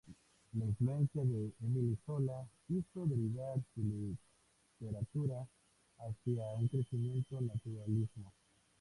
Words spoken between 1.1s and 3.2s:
de Émile Zola hizo